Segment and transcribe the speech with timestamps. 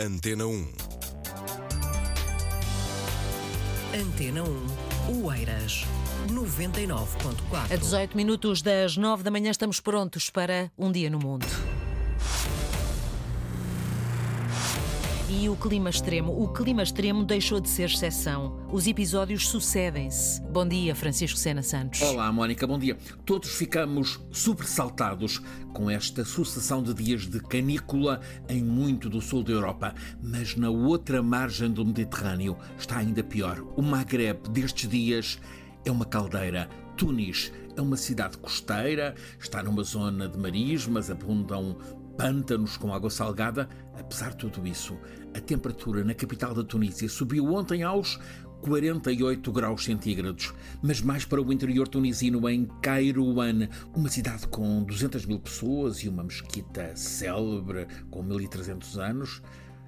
[0.00, 0.72] Antena 1.
[4.00, 5.84] Antena 1, Oeiras,
[6.26, 7.70] 99.4.
[7.70, 11.44] A 18 minutos das 9 da manhã estamos prontos para um dia no mundo.
[15.32, 16.42] E o clima extremo?
[16.42, 18.66] O clima extremo deixou de ser exceção.
[18.72, 20.42] Os episódios sucedem-se.
[20.42, 22.02] Bom dia, Francisco Sena Santos.
[22.02, 22.98] Olá, Mónica, bom dia.
[23.24, 25.40] Todos ficamos sobressaltados
[25.72, 29.94] com esta sucessão de dias de canícula em muito do sul da Europa.
[30.20, 33.64] Mas na outra margem do Mediterrâneo está ainda pior.
[33.76, 35.38] O Maghreb destes dias
[35.84, 36.68] é uma caldeira.
[36.96, 41.78] Tunis é uma cidade costeira, está numa zona de marismas, abundam
[42.20, 43.66] pântanos com água salgada.
[43.98, 44.98] Apesar de tudo isso,
[45.34, 48.20] a temperatura na capital da Tunísia subiu ontem aos
[48.60, 50.52] 48 graus centígrados,
[50.82, 56.10] mas mais para o interior tunisino, em Kairouan, uma cidade com 200 mil pessoas e
[56.10, 59.40] uma mesquita célebre com 1300 anos,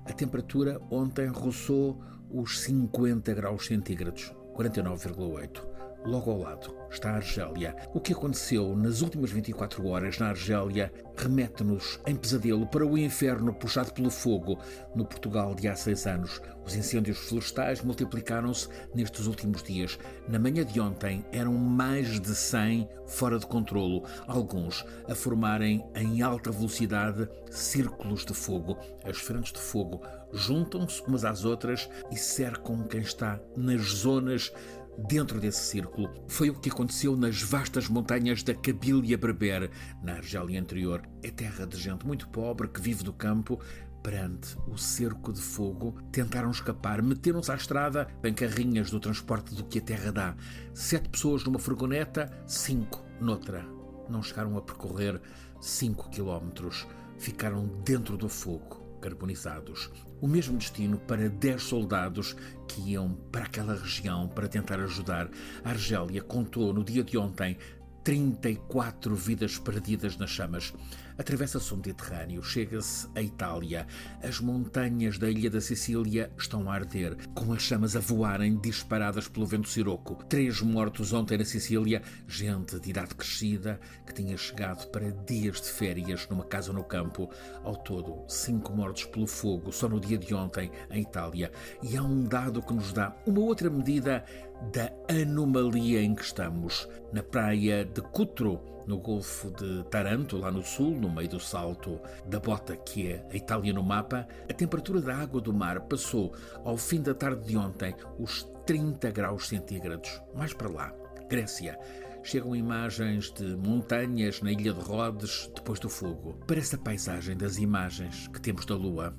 [0.06, 5.71] a temperatura ontem roçou os 50 graus centígrados, 49,8
[6.04, 7.74] logo ao lado está a Argélia.
[7.94, 13.52] O que aconteceu nas últimas 24 horas na Argélia remete-nos em pesadelo para o inferno
[13.54, 14.58] puxado pelo fogo
[14.94, 16.40] no Portugal de há seis anos.
[16.64, 19.98] Os incêndios florestais multiplicaram-se nestes últimos dias.
[20.28, 26.22] Na manhã de ontem eram mais de 100 fora de controlo, alguns a formarem em
[26.22, 28.78] alta velocidade círculos de fogo.
[29.04, 34.52] As frentes de fogo juntam-se umas às outras e cercam quem está nas zonas
[34.98, 36.10] dentro desse círculo.
[36.28, 39.70] Foi o que aconteceu nas vastas montanhas da Cabilia Berber,
[40.02, 41.02] na Argélia Anterior.
[41.22, 43.60] É terra de gente muito pobre que vive do campo.
[44.02, 49.64] Perante o cerco de fogo, tentaram escapar, meteram-se à estrada em carrinhas do transporte do
[49.64, 50.36] que a terra dá.
[50.74, 53.64] Sete pessoas numa furgoneta, cinco noutra.
[54.08, 55.20] Não chegaram a percorrer
[55.60, 56.86] cinco quilómetros.
[57.16, 59.90] Ficaram dentro do fogo carbonizados.
[60.20, 62.36] O mesmo destino para 10 soldados
[62.68, 65.28] que iam para aquela região para tentar ajudar.
[65.64, 67.58] A Argélia contou no dia de ontem
[68.04, 70.72] 34 vidas perdidas nas chamas.
[71.18, 73.86] Atravessa-se o Mediterrâneo, chega-se à Itália.
[74.22, 79.28] As montanhas da ilha da Sicília estão a arder, com as chamas a voarem disparadas
[79.28, 80.22] pelo vento siroco.
[80.28, 85.68] Três mortos ontem na Sicília, gente de idade crescida que tinha chegado para dias de
[85.68, 87.30] férias numa casa no campo.
[87.62, 91.52] Ao todo, cinco mortos pelo fogo só no dia de ontem em Itália.
[91.82, 94.24] E há um dado que nos dá uma outra medida
[94.72, 96.88] da anomalia em que estamos.
[97.12, 102.00] Na praia de Cutro, no Golfo de Taranto, lá no sul, no meio do salto
[102.26, 106.34] da bota que é a Itália no mapa, a temperatura da água do mar passou,
[106.64, 110.22] ao fim da tarde de ontem, os 30 graus centígrados.
[110.34, 110.94] Mais para lá,
[111.28, 111.78] Grécia.
[112.24, 116.38] Chegam imagens de montanhas na ilha de Rhodes depois do fogo.
[116.46, 119.12] Parece a paisagem das imagens que temos da Lua.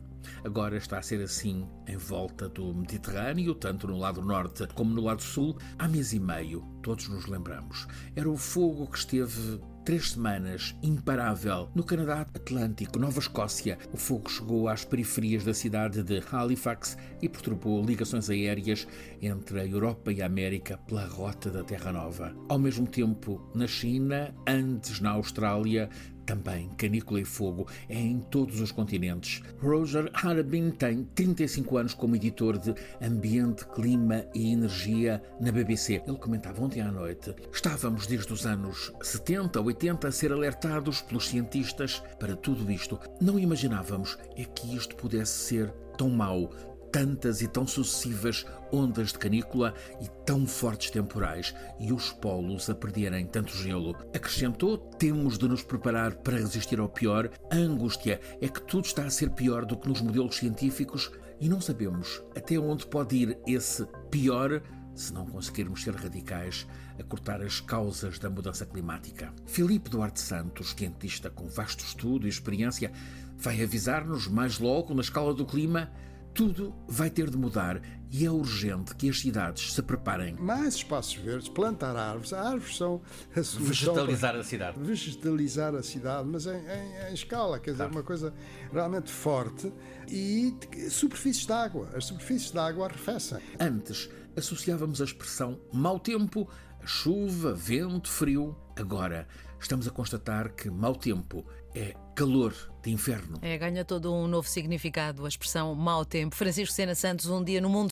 [0.43, 5.03] Agora está a ser assim em volta do Mediterrâneo, tanto no lado norte como no
[5.03, 7.87] lado sul, há mês e meio, todos nos lembramos.
[8.15, 13.77] Era o fogo que esteve três semanas, imparável, no Canadá Atlântico, Nova Escócia.
[13.91, 18.87] O fogo chegou às periferias da cidade de Halifax e perturbou ligações aéreas
[19.21, 22.33] entre a Europa e a América pela rota da Terra Nova.
[22.47, 25.89] Ao mesmo tempo, na China, antes na Austrália,
[26.25, 29.41] também canícula e fogo é em todos os continentes.
[29.59, 36.01] Roger Harabin tem 35 anos como editor de Ambiente, Clima e Energia na BBC.
[36.07, 41.27] Ele comentava ontem à noite: estávamos desde os anos 70, 80 a ser alertados pelos
[41.27, 42.99] cientistas para tudo isto.
[43.21, 46.49] Não imaginávamos é que isto pudesse ser tão mau,
[46.93, 52.75] tantas e tão sucessivas ondas de canícula e tão fortes temporais e os polos a
[52.75, 53.95] perderem tanto gelo.
[54.15, 57.31] Acrescentou: temos de nos preparar para resistir ao pior.
[57.51, 61.11] A angústia é que tudo está a ser pior do que nos modelos científicos
[61.41, 64.61] e não sabemos até onde pode ir esse pior
[64.93, 66.67] se não conseguirmos ser radicais
[66.99, 69.33] a cortar as causas da mudança climática.
[69.47, 72.91] Filipe Duarte Santos, cientista com vasto estudo e experiência,
[73.35, 75.91] vai avisar-nos mais logo na escala do clima
[76.33, 77.81] tudo vai ter de mudar
[78.11, 80.35] e é urgente que as cidades se preparem.
[80.35, 82.31] Mais espaços verdes, plantar árvores.
[82.31, 83.01] As árvores são
[83.31, 83.93] a solução.
[83.93, 84.79] Vegetalizar a cidade.
[84.79, 88.33] Vegetalizar a cidade, mas em, em, em escala, quer dizer, uma coisa
[88.71, 89.71] realmente forte.
[90.07, 90.53] E
[90.89, 91.89] superfícies de água.
[91.95, 93.39] As superfícies de água arrefecem.
[93.59, 96.49] Antes, associávamos a expressão mau tempo
[96.81, 98.55] a chuva, vento, frio.
[98.75, 99.27] Agora,
[99.59, 102.53] estamos a constatar que mau tempo é calor
[102.83, 103.39] de inferno.
[103.41, 106.35] É, ganha todo um novo significado a expressão mau tempo.
[106.35, 107.81] Francisco Sena Santos, um dia no mundo